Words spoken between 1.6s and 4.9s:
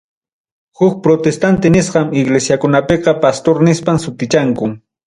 nisqan iglesiakunapiqa, pastor nispan sutichanku.